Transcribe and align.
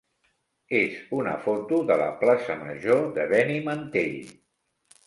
és 0.79 0.95
una 1.17 1.35
foto 1.43 1.81
de 1.91 1.99
la 2.03 2.09
plaça 2.25 2.57
major 2.65 3.07
de 3.21 3.31
Benimantell. 3.37 4.19